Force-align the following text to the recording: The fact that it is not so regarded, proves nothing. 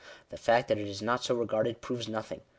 The 0.31 0.37
fact 0.37 0.67
that 0.69 0.79
it 0.79 0.87
is 0.87 1.03
not 1.03 1.23
so 1.23 1.35
regarded, 1.35 1.79
proves 1.79 2.07
nothing. 2.07 2.41